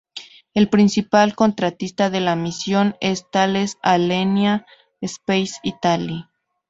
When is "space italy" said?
4.99-6.25